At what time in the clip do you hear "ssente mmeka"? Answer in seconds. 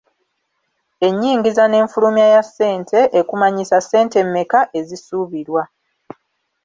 3.81-4.59